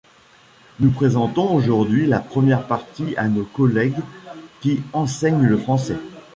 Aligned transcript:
Nous 0.79 0.89
présentons 0.89 1.53
aujourd’hui 1.53 2.07
la 2.07 2.19
première 2.19 2.65
partie 2.65 3.15
à 3.17 3.27
nos 3.27 3.43
collègues 3.43 3.99
qui 4.59 4.81
enseignent 4.93 5.45
le 5.45 5.57
français. 5.59 5.99